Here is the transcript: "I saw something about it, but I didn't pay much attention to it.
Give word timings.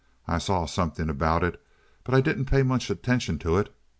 "I 0.27 0.39
saw 0.39 0.65
something 0.65 1.09
about 1.11 1.43
it, 1.43 1.61
but 2.03 2.15
I 2.15 2.21
didn't 2.21 2.45
pay 2.45 2.63
much 2.63 2.89
attention 2.89 3.37
to 3.37 3.57
it. 3.57 3.71